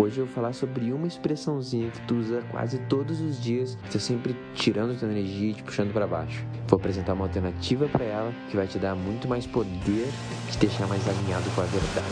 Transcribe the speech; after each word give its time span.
Hoje 0.00 0.18
eu 0.18 0.24
vou 0.24 0.34
falar 0.34 0.54
sobre 0.54 0.90
uma 0.94 1.06
expressãozinha 1.06 1.90
que 1.90 2.00
tu 2.06 2.14
usa 2.14 2.42
quase 2.50 2.78
todos 2.88 3.20
os 3.20 3.38
dias, 3.38 3.76
que 3.82 3.90
tá 3.90 3.98
sempre 3.98 4.34
tirando 4.54 4.98
tua 4.98 5.06
energia 5.06 5.50
e 5.50 5.52
te 5.52 5.62
puxando 5.62 5.92
para 5.92 6.06
baixo. 6.06 6.42
Vou 6.66 6.78
apresentar 6.78 7.12
uma 7.12 7.26
alternativa 7.26 7.86
para 7.86 8.06
ela 8.06 8.32
que 8.48 8.56
vai 8.56 8.66
te 8.66 8.78
dar 8.78 8.94
muito 8.94 9.28
mais 9.28 9.46
poder, 9.46 10.08
te 10.50 10.56
deixar 10.56 10.86
mais 10.86 11.06
alinhado 11.06 11.44
com 11.50 11.60
a 11.60 11.64
verdade. 11.64 12.08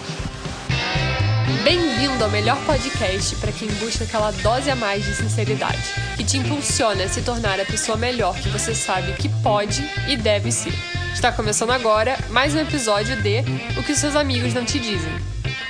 Bem-vindo 1.65 2.23
ao 2.23 2.31
melhor 2.31 2.63
podcast 2.67 3.35
para 3.37 3.53
quem 3.53 3.69
busca 3.77 4.05
aquela 4.05 4.33
dose 4.33 4.71
a 4.71 4.77
mais 4.77 5.07
de 5.07 5.15
sinceridade, 5.15 5.83
que 6.15 6.25
te 6.25 6.37
impulsiona 6.37 7.05
a 7.05 7.09
se 7.09 7.23
tornar 7.23 7.59
a 7.59 7.65
pessoa 7.65 7.97
melhor 7.97 8.39
que 8.39 8.51
você 8.51 8.75
sabe 8.75 9.15
que 9.15 9.31
pode 9.43 9.83
e 10.07 10.15
deve 10.15 10.53
ser. 10.53 10.75
Está 11.15 11.33
começando 11.33 11.71
agora 11.71 12.19
mais 12.29 12.55
um 12.55 12.59
episódio 12.59 13.17
de 13.23 13.41
O 13.79 13.83
que 13.83 13.95
seus 13.95 14.15
amigos 14.15 14.53
não 14.53 14.67
te 14.67 14.79
dizem. 14.79 15.11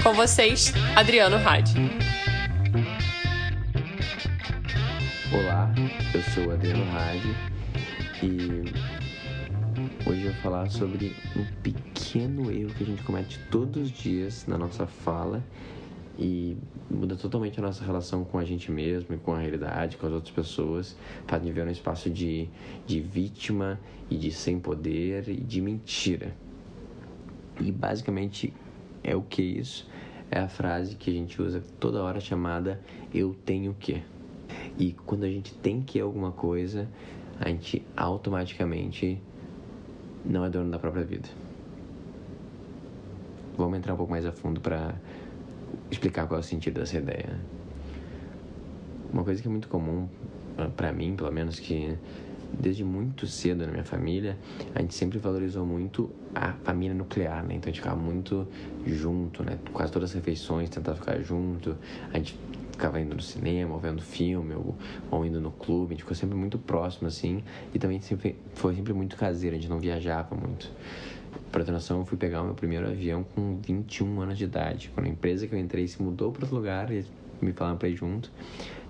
Com 0.03 0.15
vocês, 0.15 0.73
Adriano 0.97 1.37
Hadi. 1.37 2.08
Eu 6.15 6.23
sou 6.23 6.51
Adriano 6.51 6.85
Hadi 6.91 7.35
e 8.23 8.63
hoje 10.09 10.25
eu 10.25 10.33
vou 10.33 10.43
falar 10.43 10.71
sobre 10.71 11.15
um 11.37 11.45
pequeno 11.63 12.51
erro 12.51 12.73
que 12.73 12.83
a 12.83 12.87
gente 12.87 13.03
comete 13.03 13.39
todos 13.51 13.83
os 13.83 13.91
dias 13.91 14.47
na 14.47 14.57
nossa 14.57 14.87
fala 14.87 15.45
e 16.19 16.57
muda 16.91 17.15
totalmente 17.15 17.59
a 17.61 17.63
nossa 17.63 17.85
relação 17.85 18.25
com 18.25 18.39
a 18.39 18.45
gente 18.45 18.71
mesmo 18.71 19.15
e 19.15 19.19
com 19.19 19.35
a 19.35 19.39
realidade, 19.39 19.99
com 19.99 20.07
as 20.07 20.13
outras 20.13 20.35
pessoas, 20.35 20.97
faz 21.27 21.43
viver 21.43 21.67
num 21.67 21.71
espaço 21.71 22.09
de, 22.09 22.49
de 22.87 23.01
vítima 23.01 23.79
e 24.11 24.17
de 24.17 24.31
sem 24.33 24.59
poder 24.59 25.29
e 25.29 25.37
de 25.37 25.61
mentira. 25.61 26.35
E 27.61 27.71
basicamente 27.71 28.55
é 29.05 29.15
o 29.15 29.21
que 29.21 29.43
isso? 29.43 29.87
É 30.31 30.41
a 30.41 30.49
frase 30.49 30.97
que 30.97 31.11
a 31.11 31.13
gente 31.13 31.41
usa 31.41 31.63
toda 31.79 32.03
hora 32.03 32.19
chamada 32.19 32.81
eu 33.13 33.35
tenho 33.45 33.75
que. 33.75 34.03
E 34.79 34.93
quando 35.05 35.25
a 35.25 35.29
gente 35.29 35.53
tem 35.55 35.83
que 35.83 36.01
alguma 36.01 36.31
coisa, 36.31 36.89
a 37.41 37.49
gente 37.49 37.85
automaticamente 37.97 39.21
não 40.25 40.45
é 40.45 40.51
dono 40.51 40.71
da 40.71 40.79
própria 40.79 41.05
vida. 41.05 41.29
Vamos 43.57 43.77
entrar 43.77 43.95
um 43.95 43.97
pouco 43.97 44.13
mais 44.13 44.25
a 44.25 44.31
fundo 44.31 44.61
para 44.61 44.95
explicar 45.91 46.29
qual 46.29 46.39
é 46.39 46.41
o 46.41 46.45
sentido 46.45 46.79
dessa 46.79 46.97
ideia. 46.97 47.41
Uma 49.13 49.25
coisa 49.25 49.43
que 49.43 49.49
é 49.49 49.51
muito 49.51 49.69
comum 49.69 50.09
para 50.77 50.93
mim, 50.93 51.17
pelo 51.17 51.33
menos 51.33 51.59
que 51.59 51.97
desde 52.53 52.85
muito 52.85 53.27
cedo 53.27 53.67
na 53.67 53.73
minha 53.73 53.85
família, 53.85 54.39
a 54.75 54.81
gente 54.81 54.95
sempre 54.95 55.19
valorizou 55.19 55.67
muito 55.67 56.11
a 56.35 56.53
família 56.53 56.95
nuclear, 56.95 57.45
né? 57.45 57.55
Então 57.55 57.69
a 57.69 57.73
gente 57.73 57.81
ficava 57.81 58.01
muito 58.01 58.47
junto, 58.87 59.43
né? 59.43 59.59
Quase 59.73 59.93
todas 59.93 60.11
as 60.11 60.15
refeições 60.15 60.71
tentava 60.71 60.97
ficar 60.97 61.21
junto. 61.21 61.77
A 62.13 62.17
gente 62.17 62.39
ficava 62.79 63.01
indo 63.01 63.17
no 63.17 63.21
cinema, 63.21 63.75
ou 63.75 63.81
vendo 63.81 64.01
filme, 64.01 64.55
ou, 64.55 64.77
ou 65.11 65.27
indo 65.27 65.41
no 65.41 65.51
clube, 65.51 65.87
a 65.87 65.95
gente 65.95 66.05
ficou 66.05 66.15
sempre 66.15 66.37
muito 66.37 66.57
próximo, 66.59 67.09
assim, 67.09 67.43
e 67.75 67.79
também 67.79 68.01
sempre, 68.01 68.37
foi 68.55 68.77
sempre 68.77 68.93
muito 68.93 69.17
caseiro, 69.17 69.57
a 69.57 69.59
gente 69.59 69.69
não 69.69 69.81
viajava 69.81 70.37
muito. 70.37 70.71
Pra 71.51 71.65
ter 71.65 71.73
noção, 71.73 71.99
eu 71.99 72.07
fui 72.07 72.17
pegar 72.17 72.41
o 72.41 72.45
meu 72.45 72.55
primeiro 72.55 72.87
avião 72.87 73.25
com 73.35 73.59
21 73.61 74.21
anos 74.21 74.39
de 74.39 74.45
idade, 74.45 74.91
quando 74.95 75.07
a 75.07 75.09
empresa 75.11 75.49
que 75.49 75.55
eu 75.55 75.59
entrei 75.59 75.89
se 75.89 76.01
mudou 76.01 76.31
para 76.31 76.45
outro 76.45 76.57
lugar, 76.57 76.93
e 76.93 77.05
me 77.43 77.53
falaram 77.53 77.77
pra 77.77 77.89
ir 77.89 77.97
junto, 77.97 78.31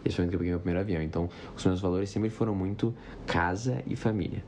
e 0.04 0.12
foi 0.12 0.26
o 0.26 0.28
que 0.28 0.34
eu 0.34 0.38
peguei 0.38 0.52
meu 0.52 0.60
primeiro 0.60 0.80
avião. 0.80 1.02
Então, 1.02 1.30
os 1.56 1.64
meus 1.64 1.80
valores 1.80 2.10
sempre 2.10 2.28
foram 2.28 2.54
muito 2.54 2.94
casa 3.26 3.82
e 3.86 3.96
família. 3.96 4.42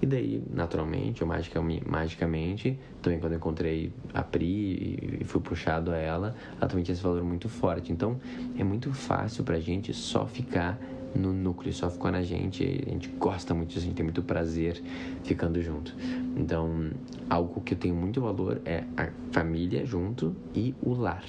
E 0.00 0.04
daí, 0.04 0.42
naturalmente, 0.52 1.24
ou 1.24 1.28
magicamente, 1.28 2.78
também 3.00 3.18
quando 3.18 3.32
eu 3.32 3.38
encontrei 3.38 3.92
a 4.12 4.22
Pri 4.22 5.18
e 5.20 5.24
fui 5.24 5.40
puxado 5.40 5.90
a 5.90 5.96
ela, 5.96 6.36
ela 6.58 6.68
também 6.68 6.84
tinha 6.84 6.92
esse 6.92 7.02
valor 7.02 7.22
muito 7.24 7.48
forte. 7.48 7.92
Então, 7.92 8.20
é 8.58 8.62
muito 8.62 8.92
fácil 8.92 9.42
pra 9.42 9.58
gente 9.58 9.94
só 9.94 10.26
ficar 10.26 10.78
no 11.14 11.32
núcleo, 11.32 11.72
só 11.72 11.88
ficar 11.88 12.12
na 12.12 12.22
gente. 12.22 12.62
A 12.86 12.90
gente 12.90 13.08
gosta 13.08 13.54
muito 13.54 13.68
disso, 13.68 13.80
a 13.80 13.84
gente 13.84 13.96
tem 13.96 14.04
muito 14.04 14.22
prazer 14.22 14.82
ficando 15.24 15.62
junto. 15.62 15.94
Então, 16.36 16.90
algo 17.30 17.62
que 17.62 17.72
eu 17.72 17.78
tenho 17.78 17.94
muito 17.94 18.20
valor 18.20 18.60
é 18.66 18.84
a 18.98 19.08
família 19.32 19.86
junto 19.86 20.36
e 20.54 20.74
o 20.82 20.92
lar. 20.92 21.24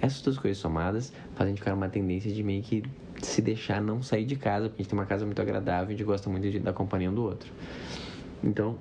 Essas 0.00 0.22
duas 0.22 0.38
coisas 0.38 0.56
somadas 0.56 1.12
fazem 1.34 1.54
ficar 1.54 1.72
numa 1.72 1.90
tendência 1.90 2.32
de 2.32 2.42
meio 2.42 2.62
que 2.62 2.82
se 3.22 3.42
deixar 3.42 3.80
não 3.80 4.02
sair 4.02 4.24
de 4.24 4.36
casa, 4.36 4.68
porque 4.68 4.80
a 4.80 4.82
gente 4.82 4.90
tem 4.90 4.98
uma 4.98 5.06
casa 5.06 5.24
muito 5.24 5.40
agradável 5.40 5.88
a 5.88 5.90
gente 5.90 6.04
gosta 6.04 6.28
muito 6.30 6.60
da 6.60 6.72
companhia 6.72 7.10
um 7.10 7.14
do 7.14 7.22
outro. 7.22 7.52
Então, 8.42 8.78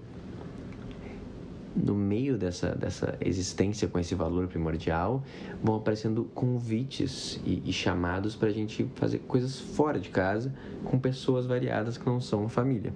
no 1.76 1.94
meio 1.94 2.38
dessa, 2.38 2.76
dessa 2.76 3.18
existência 3.22 3.88
com 3.88 4.00
esse 4.00 4.16
valor 4.16 4.48
primordial, 4.48 5.24
vão 5.64 5.76
aparecendo 5.76 6.26
convites 6.34 7.40
e, 7.46 7.62
e 7.66 7.74
chamados 7.74 8.36
para 8.36 8.50
a 8.50 8.52
gente 8.52 8.90
fazer 8.96 9.20
coisas 9.20 9.60
fora 9.60 10.00
de 10.00 10.10
casa 10.10 10.54
com 10.84 10.98
pessoas 11.00 11.46
variadas 11.46 11.98
que 11.98 12.06
não 12.06 12.20
são 12.20 12.50
família. 12.50 12.94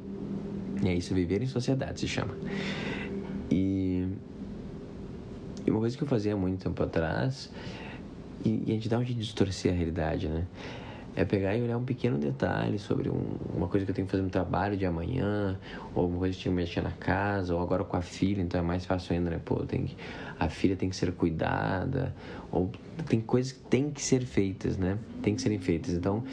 E 0.84 0.88
é 0.88 0.94
isso, 0.94 1.14
viver 1.14 1.42
em 1.42 1.46
sociedade 1.46 2.00
se 2.00 2.08
chama. 2.08 2.36
E, 3.50 4.08
e 5.66 5.72
uma 5.72 5.80
coisa 5.80 5.96
que 5.96 6.04
eu 6.04 6.08
fazia 6.08 6.36
muito 6.36 6.64
tempo 6.64 6.82
atrás, 6.84 7.52
e, 8.44 8.64
e 8.68 8.72
a 8.72 8.74
gente 8.74 8.90
dá 8.90 8.98
um 8.98 9.04
jeito 9.04 9.20
de 9.20 9.24
distorcer 9.24 9.72
a 9.72 9.76
realidade, 9.76 10.28
né? 10.28 10.46
É 11.16 11.24
pegar 11.24 11.56
e 11.56 11.62
olhar 11.62 11.78
um 11.78 11.84
pequeno 11.84 12.18
detalhe 12.18 12.80
sobre 12.80 13.10
um, 13.10 13.22
uma 13.56 13.68
coisa 13.68 13.86
que 13.86 13.92
eu 13.92 13.96
tenho 13.96 14.08
que 14.08 14.12
fazer 14.12 14.24
no 14.24 14.30
trabalho 14.30 14.76
de 14.76 14.86
amanhã, 14.86 15.60
ou 15.94 16.04
alguma 16.04 16.20
coisa 16.20 16.34
que 16.34 16.40
eu 16.40 16.44
tinha 16.44 16.54
que 16.54 16.62
mexer 16.62 16.82
na 16.82 16.92
casa, 16.92 17.54
ou 17.54 17.62
agora 17.62 17.84
com 17.84 17.96
a 17.96 18.02
filha, 18.02 18.42
então 18.42 18.60
é 18.60 18.64
mais 18.64 18.86
fácil 18.86 19.16
ainda, 19.16 19.30
né? 19.30 19.40
Pô, 19.44 19.58
tem 19.66 19.86
que, 19.86 19.96
a 20.40 20.50
filha 20.50 20.76
tem 20.76 20.90
que 20.90 20.96
ser 20.96 21.12
cuidada, 21.14 22.16
ou 22.52 22.72
tem 23.08 23.22
coisas 23.22 23.52
que 23.52 23.60
tem 23.62 23.92
que 23.92 24.02
ser 24.02 24.26
feitas, 24.26 24.78
né? 24.78 24.98
Tem 25.22 25.36
que 25.36 25.42
serem 25.42 25.60
feitas. 25.60 25.94
Então, 25.94 26.24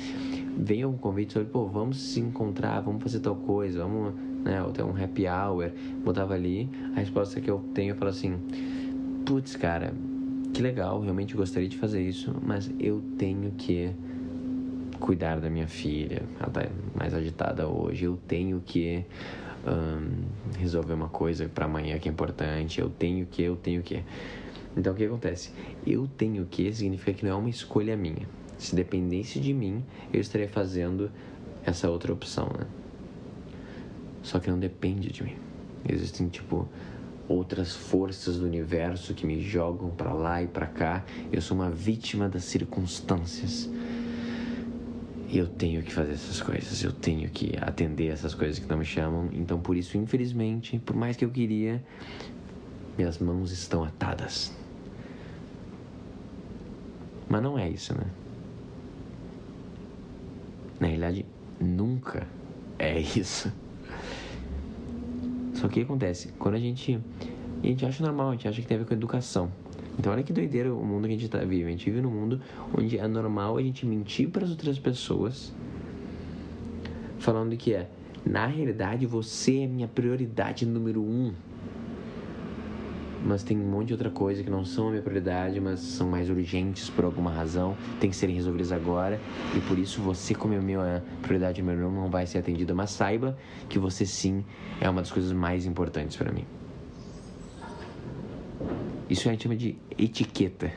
vem 0.57 0.85
um 0.85 0.97
convite 0.97 1.35
sobre, 1.35 1.49
pô, 1.49 1.67
vamos 1.67 2.01
se 2.01 2.21
encontrar, 2.21 2.81
vamos 2.81 3.03
fazer 3.03 3.21
tal 3.21 3.37
coisa, 3.37 3.81
vamos, 3.81 4.15
né? 4.43 4.63
Ou 4.63 4.73
ter 4.73 4.83
um 4.83 4.97
happy 4.97 5.27
hour, 5.27 5.71
botava 6.03 6.35
ali, 6.35 6.71
a 6.97 7.01
resposta 7.01 7.41
que 7.41 7.51
eu 7.51 7.59
tenho, 7.75 7.93
eu 7.93 7.97
falo 7.97 8.11
assim, 8.11 8.39
putz, 9.27 9.57
cara, 9.57 9.93
que 10.55 10.63
legal, 10.63 11.01
realmente 11.01 11.37
gostaria 11.37 11.69
de 11.69 11.77
fazer 11.77 12.03
isso, 12.03 12.35
mas 12.43 12.71
eu 12.79 13.03
tenho 13.17 13.53
que 13.53 13.93
cuidar 15.01 15.41
da 15.41 15.51
minha 15.51 15.67
filha, 15.67 16.23
ela 16.39 16.49
está 16.49 16.67
mais 16.95 17.15
agitada 17.15 17.67
hoje, 17.67 18.05
eu 18.05 18.19
tenho 18.29 18.61
que 18.61 19.05
um, 19.67 20.59
resolver 20.59 20.93
uma 20.93 21.09
coisa 21.09 21.49
para 21.49 21.65
amanhã 21.65 21.99
que 21.99 22.09
é 22.09 22.13
importante, 22.13 22.81
eu 22.81 22.91
tenho 22.91 23.27
que, 23.27 23.43
eu 23.43 23.57
tenho 23.57 23.83
que. 23.83 24.05
Então 24.77 24.93
o 24.93 24.97
que 24.97 25.05
acontece? 25.05 25.51
Eu 25.87 26.07
tenho 26.07 26.47
que 26.47 26.73
significa 26.73 27.13
que 27.13 27.25
não 27.25 27.33
é 27.33 27.35
uma 27.35 27.51
escolha 27.51 27.97
minha. 27.97 28.29
Se 28.59 28.77
dependesse 28.77 29.41
de 29.41 29.53
mim, 29.53 29.83
eu 30.13 30.21
estaria 30.21 30.49
fazendo 30.49 31.11
essa 31.65 31.91
outra 31.91 32.13
opção, 32.13 32.47
né? 32.57 32.67
Só 34.23 34.39
que 34.39 34.51
não 34.51 34.59
depende 34.59 35.11
de 35.11 35.25
mim. 35.25 35.37
Existem 35.89 36.29
tipo 36.29 36.69
outras 37.27 37.75
forças 37.75 38.39
do 38.39 38.45
universo 38.45 39.15
que 39.15 39.27
me 39.27 39.41
jogam 39.41 39.91
para 39.91 40.13
lá 40.13 40.43
e 40.43 40.47
para 40.47 40.67
cá. 40.67 41.05
Eu 41.33 41.41
sou 41.41 41.57
uma 41.57 41.71
vítima 41.71 42.29
das 42.29 42.45
circunstâncias 42.45 43.69
eu 45.39 45.47
tenho 45.47 45.83
que 45.83 45.93
fazer 45.93 46.13
essas 46.13 46.41
coisas, 46.41 46.83
eu 46.83 46.93
tenho 46.93 47.29
que 47.31 47.53
atender 47.61 48.09
essas 48.09 48.35
coisas 48.35 48.59
que 48.59 48.69
não 48.69 48.79
me 48.79 48.85
chamam. 48.85 49.29
Então, 49.33 49.61
por 49.61 49.77
isso, 49.77 49.97
infelizmente, 49.97 50.79
por 50.79 50.97
mais 50.97 51.17
que 51.17 51.25
eu 51.25 51.31
queria, 51.31 51.83
minhas 52.99 53.19
mãos 53.19 53.53
estão 53.53 53.85
atadas. 53.85 54.53
Mas 57.29 57.43
não 57.43 57.57
é 57.57 57.69
isso, 57.69 57.95
né? 57.97 58.07
Na 60.81 60.89
realidade, 60.89 61.25
nunca 61.61 62.27
é 62.79 62.99
isso. 62.99 63.53
Só 65.55 65.69
que 65.69 65.83
acontece? 65.83 66.33
Quando 66.39 66.55
a 66.55 66.59
gente. 66.59 66.99
A 67.63 67.67
gente 67.67 67.85
acha 67.85 68.03
normal, 68.03 68.31
a 68.31 68.33
gente 68.33 68.49
acha 68.49 68.61
que 68.63 68.67
tem 68.67 68.77
a 68.77 68.81
ver 68.81 68.87
com 68.87 68.95
educação. 68.95 69.53
Então 70.01 70.15
olha 70.15 70.23
que 70.23 70.33
doideira 70.33 70.73
o 70.75 70.83
mundo 70.83 71.07
que 71.07 71.13
a 71.13 71.17
gente 71.19 71.29
tá, 71.29 71.41
vive. 71.41 71.67
A 71.67 71.71
gente 71.71 71.85
vive 71.85 72.01
num 72.01 72.11
mundo 72.11 72.41
onde 72.75 72.97
é 72.97 73.07
normal 73.07 73.59
a 73.59 73.63
gente 73.63 73.85
mentir 73.85 74.31
para 74.31 74.45
as 74.45 74.51
outras 74.51 74.79
pessoas, 74.79 75.53
falando 77.19 77.55
que 77.55 77.75
é, 77.75 77.87
na 78.25 78.47
realidade 78.47 79.05
você 79.05 79.59
é 79.59 79.67
minha 79.67 79.87
prioridade 79.87 80.65
número 80.65 81.03
um. 81.03 81.35
Mas 83.23 83.43
tem 83.43 83.61
um 83.61 83.71
monte 83.71 83.89
de 83.89 83.93
outra 83.93 84.09
coisa 84.09 84.43
que 84.43 84.49
não 84.49 84.65
são 84.65 84.89
a 84.89 84.91
minha 84.93 85.03
prioridade, 85.03 85.61
mas 85.61 85.81
são 85.81 86.09
mais 86.09 86.31
urgentes 86.31 86.89
por 86.89 87.05
alguma 87.05 87.31
razão, 87.31 87.77
tem 88.01 88.09
que 88.09 88.17
serem 88.17 88.35
resolvidas 88.35 88.73
agora, 88.73 89.21
e 89.55 89.61
por 89.61 89.79
isso 89.79 90.01
você, 90.01 90.35
como 90.35 90.55
é 90.55 90.57
a 90.57 90.63
minha 90.63 91.05
prioridade 91.21 91.61
número 91.61 91.89
um, 91.89 91.93
não 91.93 92.09
vai 92.09 92.27
ser 92.27 92.39
atendida. 92.39 92.75
Mas 92.75 92.93
saiba 92.93 93.37
que 93.69 93.79
você 93.79 94.07
sim 94.07 94.43
é 94.81 94.89
uma 94.89 95.03
das 95.03 95.13
coisas 95.13 95.31
mais 95.31 95.67
importantes 95.67 96.17
para 96.17 96.33
mim. 96.33 96.47
Isso 99.11 99.29
a 99.29 99.33
gente 99.33 99.43
chama 99.43 99.57
de 99.57 99.77
etiqueta. 99.99 100.73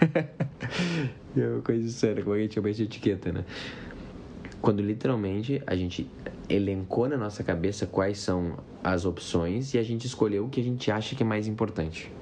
é 1.34 1.48
uma 1.48 1.62
coisa 1.62 1.88
séria, 1.88 2.22
como 2.22 2.36
a 2.36 2.38
gente 2.38 2.54
chama 2.54 2.70
de 2.70 2.82
etiqueta, 2.82 3.32
né? 3.32 3.44
Quando 4.60 4.82
literalmente 4.82 5.62
a 5.66 5.74
gente 5.74 6.06
elencou 6.46 7.08
na 7.08 7.16
nossa 7.16 7.42
cabeça 7.42 7.86
quais 7.86 8.18
são 8.18 8.58
as 8.84 9.06
opções 9.06 9.72
e 9.72 9.78
a 9.78 9.82
gente 9.82 10.06
escolheu 10.06 10.44
o 10.44 10.50
que 10.50 10.60
a 10.60 10.64
gente 10.64 10.90
acha 10.90 11.16
que 11.16 11.22
é 11.22 11.26
mais 11.26 11.46
importante. 11.46 12.12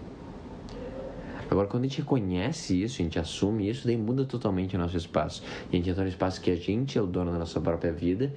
Agora, 1.50 1.66
quando 1.66 1.84
a 1.84 1.86
gente 1.88 1.98
reconhece 1.98 2.80
isso, 2.80 3.00
a 3.00 3.04
gente 3.04 3.18
assume 3.18 3.68
isso, 3.68 3.86
daí 3.86 3.96
muda 3.96 4.24
totalmente 4.24 4.76
o 4.76 4.78
nosso 4.78 4.96
espaço. 4.96 5.42
A 5.72 5.74
gente 5.74 5.88
entra 5.88 6.04
no 6.04 6.08
espaço 6.08 6.40
que 6.40 6.50
a 6.50 6.56
gente 6.56 6.98
é 6.98 7.02
o 7.02 7.06
dono 7.06 7.32
da 7.32 7.38
nossa 7.38 7.60
própria 7.60 7.92
vida. 7.92 8.32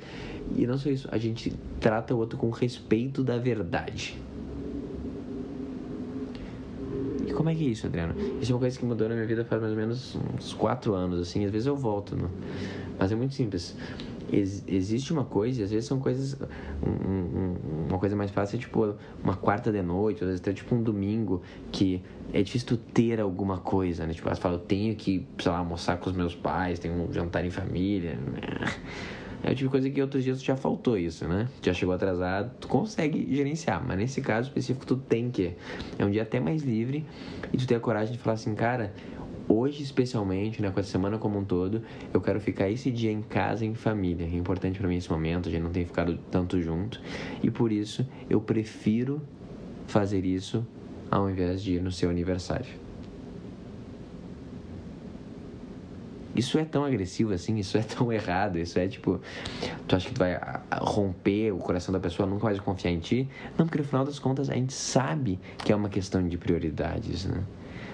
E 0.56 0.66
não 0.66 0.78
só 0.78 0.90
isso, 0.90 1.08
a 1.12 1.18
gente 1.18 1.54
trata 1.80 2.16
o 2.16 2.18
outro 2.18 2.38
com 2.40 2.50
respeito 2.50 3.22
da 3.24 3.38
verdade. 3.38 4.18
E 7.28 7.31
como 7.42 7.50
é 7.50 7.56
que 7.56 7.66
é 7.66 7.70
isso, 7.70 7.88
Adriano? 7.88 8.14
Isso 8.40 8.52
é 8.52 8.54
uma 8.54 8.60
coisa 8.60 8.78
que 8.78 8.86
mudou 8.86 9.10
na 9.10 9.16
minha 9.16 9.26
vida 9.26 9.44
faz 9.44 9.60
mais 9.60 9.74
ou 9.74 9.80
menos 9.80 10.16
uns 10.36 10.54
quatro 10.54 10.94
anos, 10.94 11.20
assim. 11.20 11.44
Às 11.44 11.50
vezes 11.50 11.66
eu 11.66 11.76
volto, 11.76 12.16
né? 12.16 12.30
mas 13.00 13.12
é 13.12 13.16
muito 13.16 13.34
simples 13.34 13.76
ex 14.32 14.64
existe 14.68 15.12
uma 15.12 15.26
coisa, 15.26 15.62
e 15.62 15.64
às 15.64 15.72
vezes 15.72 15.88
são 15.88 16.00
coisas. 16.00 16.38
Um, 16.86 16.90
um, 16.90 17.56
uma 17.90 18.00
coisa 18.00 18.16
mais 18.16 18.32
fácil 18.32 18.58
é 18.58 18.60
tipo 18.60 18.96
uma 19.24 19.36
quarta 19.36 19.72
de 19.72 19.82
noite, 19.82 20.24
às 20.24 20.28
vezes 20.30 20.42
até 20.42 20.54
tipo 20.54 20.74
um 20.74 20.82
domingo, 20.82 21.42
que 21.72 22.02
é 22.34 22.42
difícil 22.42 22.68
tu 22.68 22.78
ter 22.78 23.20
alguma 23.20 23.58
coisa, 23.58 24.06
né? 24.06 24.14
Tipo, 24.14 24.30
elas 24.30 24.40
falam, 24.40 24.58
eu 24.58 24.64
tenho 24.64 24.96
que, 24.96 25.28
sei 25.38 25.52
lá, 25.52 25.58
almoçar 25.58 25.98
com 25.98 26.10
os 26.10 26.16
meus 26.16 26.34
pais, 26.34 26.80
tenho 26.80 26.94
um 26.94 27.12
jantar 27.12 27.44
em 27.46 27.50
família. 27.50 28.18
É 29.44 29.52
o 29.52 29.56
tipo 29.56 29.64
de 29.64 29.70
coisa 29.70 29.90
que 29.90 30.02
outros 30.02 30.24
dias 30.24 30.42
já 30.42 30.56
faltou 30.56 30.98
isso, 30.98 31.28
né? 31.28 31.48
Já 31.62 31.74
chegou 31.74 31.96
atrasado, 31.96 32.52
tu 32.60 32.68
consegue 32.68 33.28
gerenciar, 33.36 33.84
mas 33.86 33.98
nesse 33.98 34.22
caso 34.22 34.50
específico 34.50 34.86
tu 34.86 34.98
tem 34.98 35.32
que. 35.32 35.54
É 35.98 36.06
um 36.06 36.12
dia 36.12 36.22
até 36.22 36.40
mais 36.40 36.62
livre 36.62 37.06
e 37.52 37.58
tu 37.58 37.66
tem 37.66 37.76
a 37.76 37.80
coragem 37.80 38.14
de 38.14 38.20
falar 38.20 38.36
assim, 38.36 38.54
cara, 38.54 38.94
hoje 39.48 39.82
especialmente, 39.82 40.62
né, 40.62 40.70
com 40.70 40.80
essa 40.80 40.90
semana 40.90 41.18
como 41.18 41.40
um 41.40 41.44
todo, 41.44 41.82
eu 42.14 42.22
quero 42.22 42.40
ficar 42.40 42.70
esse 42.70 42.92
dia 42.92 43.12
em 43.12 43.22
casa 43.22 43.66
em 43.66 43.74
família. 43.74 44.26
É 44.26 44.36
importante 44.36 44.80
para 44.80 44.88
mim 44.88 44.98
esse 44.98 45.10
momento, 45.10 45.50
a 45.50 45.52
gente 45.52 45.64
não 45.64 45.72
tem 45.72 45.86
ficado 45.86 46.18
tanto 46.30 46.62
junto 46.62 47.02
e 47.42 47.50
por 47.50 47.72
isso 47.72 48.08
eu 48.30 48.40
prefiro 48.40 49.22
fazer 49.88 50.26
isso 50.26 50.66
ao 51.10 51.30
invés 51.30 51.62
de 51.62 51.74
ir 51.74 51.82
no 51.82 51.92
seu 51.92 52.10
aniversário. 52.10 52.91
Isso 56.36 56.58
é 56.58 56.66
tão 56.66 56.86
agressivo 56.86 57.34
assim, 57.34 57.58
isso 57.58 57.78
é 57.78 57.82
tão 57.82 58.12
errado, 58.14 58.58
isso 58.58 58.80
é 58.80 58.88
tipo, 58.88 59.20
tu 59.88 59.96
acha 59.96 60.08
que 60.08 60.14
tu 60.14 60.20
vai 60.20 60.40
romper 60.80 61.52
o 61.52 61.58
coração 61.58 61.92
da 61.92 62.00
pessoa, 62.00 62.28
nunca 62.28 62.46
mais 62.46 62.60
confiar 62.60 62.92
em 62.92 63.00
ti? 63.00 63.28
Não, 63.58 63.66
porque 63.66 63.80
no 63.80 63.84
final 63.84 64.06
das 64.06 64.20
contas 64.20 64.50
a 64.50 64.54
gente 64.54 64.74
sabe 64.74 65.40
que 65.64 65.72
é 65.72 65.76
uma 65.76 65.90
questão 65.90 66.28
de 66.28 66.38
prioridades, 66.38 67.26
né? 67.26 67.44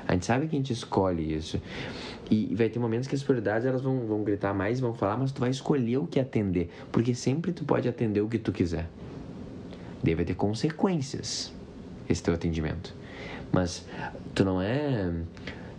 A 0.07 0.13
gente 0.13 0.25
sabe 0.25 0.47
que 0.47 0.55
a 0.55 0.59
gente 0.59 0.71
escolhe 0.71 1.35
isso. 1.35 1.61
E 2.31 2.55
vai 2.55 2.69
ter 2.69 2.79
momentos 2.79 3.09
que 3.09 3.15
as 3.15 3.21
prioridades 3.21 3.67
elas 3.67 3.81
vão, 3.81 4.07
vão 4.07 4.23
gritar 4.23 4.53
mais, 4.53 4.79
vão 4.79 4.93
falar, 4.93 5.17
mas 5.17 5.33
tu 5.33 5.41
vai 5.41 5.49
escolher 5.49 5.97
o 5.97 6.07
que 6.07 6.17
atender. 6.17 6.69
Porque 6.93 7.13
sempre 7.13 7.51
tu 7.51 7.65
pode 7.65 7.89
atender 7.89 8.21
o 8.21 8.29
que 8.29 8.39
tu 8.39 8.53
quiser. 8.53 8.87
Vai 10.01 10.23
ter 10.23 10.35
consequências 10.35 11.53
esse 12.07 12.23
teu 12.23 12.33
atendimento. 12.33 12.95
Mas 13.51 13.85
tu 14.33 14.45
não 14.45 14.61
é. 14.61 15.11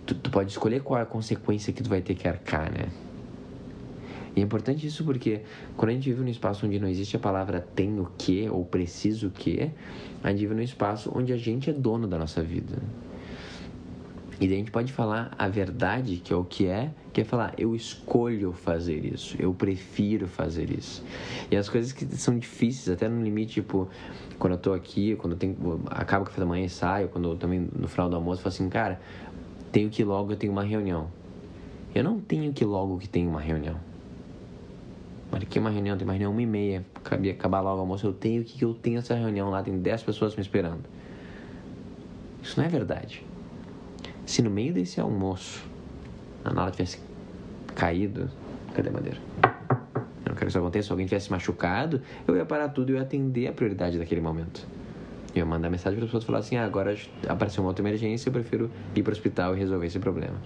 Tu, 0.08 0.14
tu 0.14 0.31
pode 0.31 0.50
escolher 0.50 0.82
qual 0.82 0.99
é 0.99 1.02
a 1.02 1.06
consequência 1.06 1.70
que 1.70 1.82
tu 1.82 1.90
vai 1.90 2.00
ter 2.00 2.14
que 2.14 2.26
arcar, 2.26 2.72
né? 2.72 2.88
E 4.34 4.40
é 4.40 4.43
importante 4.43 4.87
isso 4.87 5.05
porque 5.05 5.43
quando 5.76 5.90
a 5.90 5.93
gente 5.93 6.08
vive 6.08 6.22
num 6.22 6.31
espaço 6.31 6.64
onde 6.64 6.78
não 6.78 6.88
existe 6.88 7.14
a 7.14 7.19
palavra 7.19 7.60
tem 7.60 8.00
o 8.00 8.08
que 8.16 8.49
ou 8.49 8.64
preciso 8.64 9.28
o 9.28 9.31
que, 9.31 9.70
a 10.22 10.31
gente 10.31 10.38
vive 10.38 10.55
num 10.55 10.62
espaço 10.62 11.12
onde 11.14 11.31
a 11.31 11.37
gente 11.37 11.69
é 11.69 11.72
dono 11.75 12.06
da 12.06 12.16
nossa 12.16 12.43
vida. 12.43 12.81
E 14.40 14.46
daí 14.46 14.55
a 14.55 14.58
gente 14.58 14.70
pode 14.70 14.93
falar 14.93 15.34
a 15.37 15.49
verdade, 15.49 16.16
que 16.16 16.32
é 16.32 16.37
o 16.37 16.44
que 16.44 16.66
é, 16.66 16.93
que 17.12 17.20
é 17.20 17.25
falar, 17.25 17.52
eu 17.58 17.75
escolho 17.75 18.52
fazer 18.52 19.05
isso, 19.05 19.37
eu 19.38 19.52
prefiro 19.52 20.28
fazer 20.28 20.70
isso. 20.70 21.05
E 21.50 21.56
as 21.56 21.69
coisas 21.69 21.93
que 21.93 22.06
são 22.16 22.38
difíceis, 22.38 22.88
até 22.88 23.08
no 23.08 23.20
limite, 23.20 23.55
tipo, 23.55 23.88
quando 24.38 24.52
eu 24.52 24.58
tô 24.58 24.72
aqui, 24.72 25.16
quando 25.16 25.32
eu 25.32 25.38
tenho, 25.38 25.82
acabo 25.90 26.22
o 26.22 26.26
café 26.26 26.40
da 26.40 26.46
manhã 26.46 26.64
e 26.64 26.70
saio, 26.70 27.08
quando 27.08 27.31
eu 27.31 27.37
também 27.37 27.69
no 27.76 27.88
final 27.88 28.08
do 28.08 28.14
almoço, 28.14 28.38
eu 28.38 28.44
falo 28.44 28.55
assim, 28.55 28.69
cara, 28.69 29.00
tenho 29.73 29.91
que 29.91 30.03
logo, 30.05 30.32
eu 30.32 30.37
tenho 30.37 30.53
uma 30.53 30.65
reunião. 30.65 31.09
Eu 31.94 32.05
não 32.05 32.20
tenho 32.20 32.53
que 32.53 32.65
logo 32.65 32.99
que 32.99 33.09
tenho 33.09 33.29
uma 33.29 33.41
reunião. 33.41 33.76
Marquei 35.31 35.61
uma 35.61 35.70
reunião, 35.70 35.97
tem 35.97 36.06
uma 36.06 36.15
reunião 36.15 36.32
uma 36.32 36.43
e 36.43 36.47
meia, 36.47 36.85
acabei 36.94 37.31
acabar 37.31 37.61
logo 37.61 37.76
o 37.76 37.81
almoço, 37.81 38.06
eu 38.06 38.12
tenho 38.12 38.43
que 38.44 38.65
eu 38.65 38.73
tenho 38.73 38.99
essa 38.99 39.15
reunião 39.15 39.50
lá, 39.50 39.62
tem 39.62 39.79
10 39.79 40.03
pessoas 40.03 40.35
me 40.35 40.43
esperando. 40.43 40.85
Isso 42.43 42.59
não 42.59 42.67
é 42.67 42.69
verdade. 42.69 43.25
Se 44.25 44.41
no 44.43 44.50
meio 44.50 44.73
desse 44.73 45.00
almoço 45.00 45.65
a 46.44 46.53
mala 46.53 46.70
tivesse 46.70 47.00
caído, 47.75 48.31
cadê 48.75 48.88
a 48.88 48.93
madeira? 48.93 49.19
Eu 49.43 50.31
não 50.31 50.35
quero 50.35 50.38
que 50.38 50.47
isso 50.47 50.59
aconteça. 50.59 50.87
Se 50.87 50.93
alguém 50.93 51.06
tivesse 51.06 51.31
machucado, 51.31 52.00
eu 52.26 52.37
ia 52.37 52.44
parar 52.44 52.70
tudo 52.70 52.93
e 52.93 52.94
ia 52.94 53.03
atender 53.03 53.49
a 53.49 53.53
prioridade 53.53 53.99
daquele 53.99 54.20
momento. 54.20 54.67
Eu 55.34 55.40
ia 55.40 55.46
mandar 55.46 55.70
mensagem 55.70 55.96
para 55.96 56.04
as 56.04 56.10
pessoas 56.10 56.25
falar 56.25 56.38
assim: 56.38 56.56
ah, 56.56 56.64
agora 56.64 56.96
apareceu 57.28 57.62
uma 57.62 57.70
outra 57.70 57.82
emergência, 57.82 58.28
eu 58.28 58.32
prefiro 58.32 58.70
ir 58.94 59.02
para 59.02 59.10
o 59.10 59.12
hospital 59.12 59.56
e 59.56 59.58
resolver 59.58 59.86
esse 59.86 59.98
problema. 59.98 60.36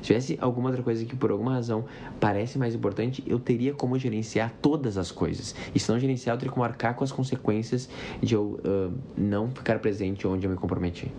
Se 0.00 0.08
tivesse 0.08 0.38
alguma 0.38 0.68
outra 0.68 0.82
coisa 0.82 1.02
que 1.06 1.16
por 1.16 1.30
alguma 1.30 1.54
razão 1.54 1.86
parece 2.20 2.58
mais 2.58 2.74
importante, 2.74 3.24
eu 3.26 3.38
teria 3.38 3.72
como 3.72 3.98
gerenciar 3.98 4.52
todas 4.60 4.98
as 4.98 5.10
coisas. 5.10 5.54
E 5.74 5.80
se 5.80 5.90
não 5.90 5.98
gerenciar, 5.98 6.36
eu 6.36 6.38
teria 6.38 6.52
como 6.52 6.62
arcar 6.62 6.94
com 6.94 7.04
as 7.04 7.10
consequências 7.10 7.88
de 8.20 8.34
eu 8.34 8.60
uh, 8.64 8.92
não 9.16 9.50
ficar 9.50 9.78
presente 9.78 10.26
onde 10.26 10.46
eu 10.46 10.50
me 10.50 10.56
comprometi 10.56 11.10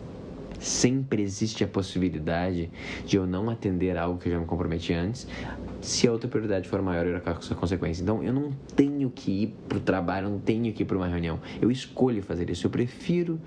sempre 0.59 1.21
existe 1.21 1.63
a 1.63 1.67
possibilidade 1.67 2.69
de 3.05 3.17
eu 3.17 3.25
não 3.25 3.49
atender 3.49 3.97
algo 3.97 4.19
que 4.19 4.29
eu 4.29 4.33
já 4.33 4.39
me 4.39 4.45
comprometi 4.45 4.93
antes, 4.93 5.27
se 5.81 6.07
a 6.07 6.11
outra 6.11 6.27
prioridade 6.27 6.67
for 6.67 6.81
maior, 6.81 7.05
eu 7.05 7.21
com 7.21 7.29
essa 7.29 7.55
consequência. 7.55 8.01
Então, 8.01 8.23
eu 8.23 8.33
não 8.33 8.51
tenho 8.75 9.09
que 9.09 9.43
ir 9.43 9.55
para 9.67 9.77
o 9.77 9.81
trabalho, 9.81 10.27
eu 10.27 10.31
não 10.31 10.39
tenho 10.39 10.73
que 10.73 10.83
ir 10.83 10.85
para 10.85 10.97
uma 10.97 11.07
reunião. 11.07 11.39
Eu 11.61 11.69
escolho 11.69 12.23
fazer 12.23 12.49
isso. 12.49 12.65
Eu 12.65 12.71
prefiro 12.71 13.39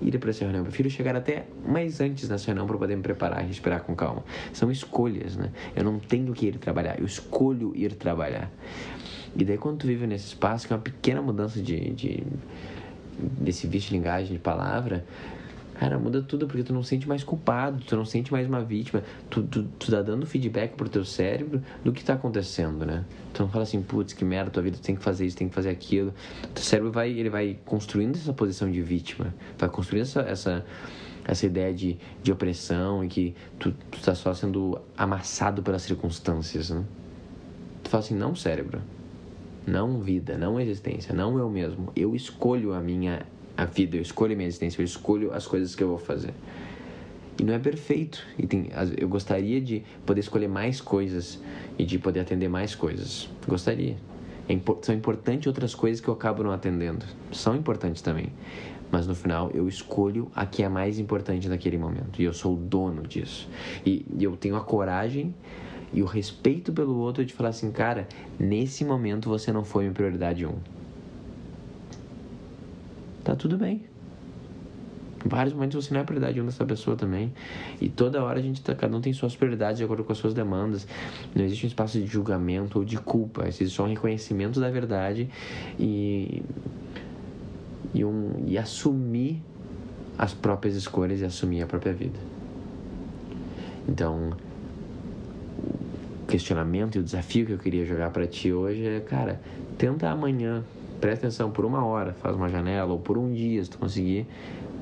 ir 0.00 0.18
para 0.18 0.30
essa 0.30 0.40
reunião. 0.40 0.60
Eu 0.60 0.64
prefiro 0.64 0.88
chegar 0.88 1.14
até 1.14 1.44
mais 1.66 2.00
antes 2.00 2.28
nessa 2.28 2.46
reunião 2.46 2.66
para 2.66 2.78
poder 2.78 2.96
me 2.96 3.02
preparar 3.02 3.44
e 3.44 3.48
respirar 3.48 3.82
com 3.82 3.94
calma. 3.94 4.24
São 4.52 4.70
escolhas, 4.70 5.36
né? 5.36 5.50
Eu 5.76 5.84
não 5.84 5.98
tenho 5.98 6.32
que 6.32 6.46
ir 6.46 6.58
trabalhar, 6.58 6.98
eu 6.98 7.04
escolho 7.04 7.72
ir 7.76 7.92
trabalhar. 7.94 8.50
E 9.36 9.44
daí, 9.44 9.58
quando 9.58 9.78
tu 9.78 9.86
vive 9.86 10.06
nesse 10.06 10.28
espaço, 10.28 10.66
que 10.66 10.72
é 10.72 10.76
uma 10.76 10.82
pequena 10.82 11.22
mudança 11.22 11.60
de, 11.60 11.90
de 11.90 12.22
desse 13.18 13.66
vício 13.66 13.90
de 13.90 13.96
linguagem, 13.96 14.32
de 14.32 14.38
palavra, 14.38 15.04
Cara, 15.82 15.98
muda 15.98 16.22
tudo 16.22 16.46
porque 16.46 16.62
tu 16.62 16.72
não 16.72 16.84
sente 16.84 17.08
mais 17.08 17.24
culpado, 17.24 17.82
tu 17.84 17.96
não 17.96 18.04
sente 18.04 18.30
mais 18.30 18.46
uma 18.46 18.62
vítima, 18.62 19.02
tu, 19.28 19.42
tu, 19.42 19.64
tu 19.64 19.90
tá 19.90 20.00
dando 20.00 20.24
feedback 20.24 20.76
pro 20.76 20.88
teu 20.88 21.04
cérebro 21.04 21.60
do 21.82 21.90
que 21.90 22.04
tá 22.04 22.14
acontecendo, 22.14 22.86
né? 22.86 23.04
Tu 23.34 23.42
não 23.42 23.50
fala 23.50 23.64
assim, 23.64 23.82
putz, 23.82 24.12
que 24.12 24.24
merda, 24.24 24.48
tua 24.48 24.62
vida 24.62 24.78
tem 24.80 24.94
que 24.94 25.02
fazer 25.02 25.26
isso, 25.26 25.36
tem 25.36 25.48
que 25.48 25.54
fazer 25.56 25.70
aquilo. 25.70 26.14
Teu 26.54 26.62
cérebro 26.62 26.92
vai, 26.92 27.10
ele 27.10 27.28
vai 27.28 27.58
construindo 27.64 28.14
essa 28.14 28.32
posição 28.32 28.70
de 28.70 28.80
vítima, 28.80 29.34
vai 29.58 29.68
construindo 29.68 30.02
essa, 30.02 30.20
essa, 30.20 30.64
essa 31.24 31.46
ideia 31.46 31.74
de, 31.74 31.98
de 32.22 32.30
opressão 32.30 33.02
e 33.02 33.08
que 33.08 33.34
tu, 33.58 33.74
tu 33.90 34.00
tá 34.02 34.14
só 34.14 34.32
sendo 34.32 34.80
amassado 34.96 35.64
pelas 35.64 35.82
circunstâncias, 35.82 36.70
né? 36.70 36.84
Tu 37.82 37.90
fala 37.90 38.04
assim, 38.04 38.14
não 38.14 38.36
cérebro, 38.36 38.80
não 39.66 39.98
vida, 39.98 40.38
não 40.38 40.60
existência, 40.60 41.12
não 41.12 41.36
eu 41.36 41.50
mesmo. 41.50 41.92
Eu 41.96 42.14
escolho 42.14 42.72
a 42.72 42.80
minha 42.80 43.26
a 43.62 43.66
vida, 43.66 43.96
eu 43.96 44.02
escolho 44.02 44.32
a 44.32 44.36
minha 44.36 44.48
existência, 44.48 44.80
eu 44.80 44.84
escolho 44.84 45.32
as 45.32 45.46
coisas 45.46 45.74
que 45.74 45.82
eu 45.82 45.88
vou 45.88 45.98
fazer. 45.98 46.34
E 47.38 47.44
não 47.44 47.54
é 47.54 47.58
perfeito. 47.58 48.24
E 48.38 48.46
tem, 48.46 48.68
eu 48.96 49.08
gostaria 49.08 49.60
de 49.60 49.82
poder 50.04 50.20
escolher 50.20 50.48
mais 50.48 50.80
coisas 50.80 51.40
e 51.78 51.84
de 51.84 51.98
poder 51.98 52.20
atender 52.20 52.48
mais 52.48 52.74
coisas. 52.74 53.28
Gostaria. 53.48 53.96
É, 54.48 54.58
são 54.82 54.94
importantes 54.94 55.46
outras 55.46 55.74
coisas 55.74 56.00
que 56.00 56.08
eu 56.08 56.14
acabo 56.14 56.42
não 56.42 56.52
atendendo. 56.52 57.06
São 57.30 57.56
importantes 57.56 58.02
também. 58.02 58.26
Mas 58.90 59.06
no 59.06 59.14
final 59.14 59.50
eu 59.54 59.66
escolho 59.66 60.30
a 60.34 60.44
que 60.44 60.62
é 60.62 60.68
mais 60.68 60.98
importante 60.98 61.48
naquele 61.48 61.78
momento. 61.78 62.20
E 62.20 62.24
eu 62.24 62.34
sou 62.34 62.54
o 62.54 62.56
dono 62.56 63.02
disso. 63.02 63.48
E, 63.86 64.04
e 64.18 64.24
eu 64.24 64.36
tenho 64.36 64.56
a 64.56 64.60
coragem 64.60 65.34
e 65.92 66.02
o 66.02 66.06
respeito 66.06 66.72
pelo 66.72 66.96
outro 66.98 67.24
de 67.24 67.32
falar 67.32 67.50
assim, 67.50 67.70
cara, 67.70 68.06
nesse 68.38 68.84
momento 68.84 69.28
você 69.28 69.52
não 69.52 69.64
foi 69.64 69.84
minha 69.84 69.94
prioridade 69.94 70.44
um 70.44 70.56
tá 73.32 73.36
tudo 73.36 73.56
bem. 73.56 73.82
Em 75.24 75.28
vários 75.28 75.54
momentos 75.54 75.84
você 75.84 75.94
não 75.94 76.00
é 76.00 76.02
a 76.02 76.04
prioridade 76.04 76.40
um 76.40 76.44
dessa 76.44 76.64
pessoa 76.64 76.96
também. 76.96 77.32
E 77.80 77.88
toda 77.88 78.22
hora 78.22 78.38
a 78.38 78.42
gente 78.42 78.60
tá, 78.60 78.74
cada 78.74 78.94
um 78.96 79.00
tem 79.00 79.12
suas 79.12 79.34
prioridades 79.34 79.78
de 79.78 79.84
acordo 79.84 80.04
com 80.04 80.12
as 80.12 80.18
suas 80.18 80.34
demandas. 80.34 80.86
Não 81.34 81.44
existe 81.44 81.64
um 81.64 81.68
espaço 81.68 81.98
de 81.98 82.06
julgamento 82.06 82.78
ou 82.78 82.84
de 82.84 82.98
culpa. 82.98 83.46
Existe 83.46 83.74
só 83.74 83.84
um 83.84 83.88
reconhecimento 83.88 84.60
da 84.60 84.68
verdade 84.68 85.30
e, 85.78 86.42
e, 87.94 88.04
um, 88.04 88.44
e 88.46 88.58
assumir 88.58 89.40
as 90.18 90.34
próprias 90.34 90.74
escolhas 90.74 91.20
e 91.20 91.24
assumir 91.24 91.62
a 91.62 91.66
própria 91.66 91.92
vida. 91.92 92.18
Então, 93.88 94.36
o 96.22 96.26
questionamento 96.26 96.96
e 96.96 96.98
o 96.98 97.02
desafio 97.02 97.46
que 97.46 97.52
eu 97.52 97.58
queria 97.58 97.86
jogar 97.86 98.10
para 98.10 98.26
ti 98.26 98.52
hoje 98.52 98.84
é, 98.86 99.00
cara, 99.00 99.40
tenta 99.78 100.10
amanhã 100.10 100.64
presta 101.02 101.26
atenção 101.26 101.50
por 101.50 101.64
uma 101.64 101.84
hora, 101.84 102.14
faz 102.14 102.36
uma 102.36 102.48
janela, 102.48 102.92
ou 102.92 102.98
por 103.00 103.18
um 103.18 103.32
dia, 103.32 103.62
se 103.62 103.68
tu 103.68 103.76
conseguir, 103.76 104.24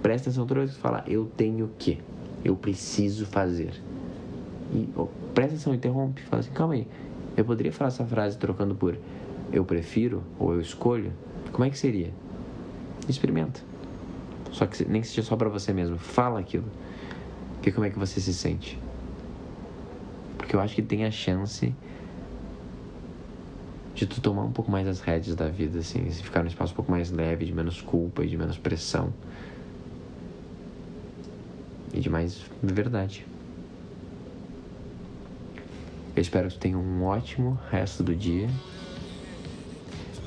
presta 0.03 0.29
atenção 0.29 0.47
toda 0.47 0.61
vez 0.61 0.73
que 0.73 0.77
tu 0.77 0.83
falar, 0.83 1.03
eu 1.09 1.25
tenho 1.25 1.71
que, 1.79 1.99
eu 2.45 2.55
preciso 2.55 3.25
fazer. 3.25 3.73
E 4.71 4.87
oh, 4.95 5.07
presta 5.35 5.55
atenção, 5.55 5.75
interrompe, 5.75 6.21
fala 6.25 6.41
assim, 6.41 6.53
calma 6.53 6.75
aí, 6.75 6.87
eu 7.39 7.45
poderia 7.45 7.73
falar 7.73 7.89
essa 7.89 8.05
frase 8.05 8.37
trocando 8.37 8.75
por 8.75 8.99
eu 9.51 9.65
prefiro 9.65 10.23
ou 10.39 10.53
eu 10.53 10.61
escolho? 10.61 11.11
Como 11.53 11.65
é 11.65 11.71
que 11.71 11.79
seria? 11.79 12.13
Experimenta. 13.09 13.63
Só 14.53 14.67
que 14.67 14.85
nem 14.85 15.01
que 15.01 15.09
seja 15.09 15.23
só 15.23 15.37
para 15.37 15.49
você 15.49 15.73
mesmo, 15.73 15.97
fala 15.97 16.39
aquilo. 16.39 16.67
Porque 17.55 17.73
como 17.73 17.87
é 17.87 17.91
que 17.91 17.99
você 17.99 18.21
se 18.21 18.35
sente? 18.35 18.79
Porque 20.37 20.55
eu 20.55 20.61
acho 20.61 20.75
que 20.75 20.83
tem 20.83 21.07
a 21.07 21.11
chance 21.11 21.75
de 23.95 24.07
tu 24.07 24.21
tomar 24.21 24.45
um 24.45 24.53
pouco 24.53 24.71
mais 24.71 24.87
as 24.87 25.01
rédeas 25.01 25.35
da 25.35 25.49
vida, 25.49 25.81
assim, 25.81 26.09
ficar 26.11 26.43
num 26.43 26.49
espaço 26.49 26.73
um 26.73 26.77
pouco 26.77 26.91
mais 26.91 27.11
leve, 27.11 27.45
de 27.45 27.53
menos 27.53 27.81
culpa 27.81 28.25
e 28.25 28.29
de 28.29 28.37
menos 28.37 28.57
pressão. 28.57 29.13
E 31.93 32.01
de 32.01 32.09
mais 32.09 32.41
verdade. 32.63 33.27
Eu 36.15 36.23
espero 36.23 36.49
que 36.49 36.55
tu 36.55 36.61
tenha 36.61 36.79
um 36.79 37.05
ótimo 37.05 37.59
resto 37.71 38.03
do 38.03 38.15
dia. 38.15 38.49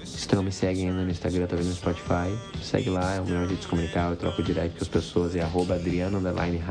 Se 0.04 0.28
tu 0.28 0.36
não 0.36 0.44
me 0.44 0.52
segue 0.52 0.82
ainda 0.82 1.04
no 1.04 1.10
Instagram, 1.10 1.48
talvez 1.48 1.68
no 1.68 1.76
Spotify, 1.76 2.38
segue 2.62 2.90
lá, 2.90 3.16
é 3.16 3.22
o 3.22 3.26
melhor 3.26 3.48
jeito 3.48 3.60
de 3.60 3.64
se 3.64 3.70
comunicar, 3.70 4.10
eu 4.10 4.16
troco 4.16 4.42
direto 4.42 4.78
com 4.78 4.84
as 4.84 4.88
pessoas, 4.88 5.36
é 5.36 5.42
arroba 5.42 5.76
Adriano 5.76 6.18
Underline. 6.18 6.62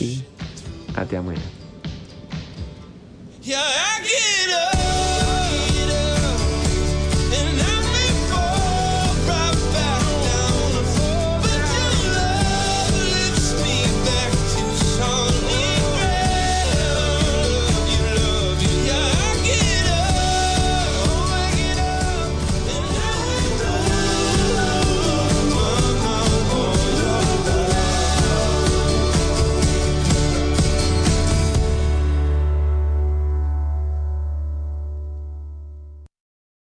E 0.00 0.24
até 0.94 1.16
amanhã. 1.16 1.57
Yeah, 3.48 3.62
I 3.64 4.00
get 4.02 4.50
up. 4.50 5.07